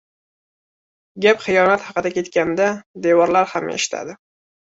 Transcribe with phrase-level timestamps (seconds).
[1.25, 2.71] •Gap xiyonat haqida ketganda
[3.07, 4.19] devorlar ham eshitadi.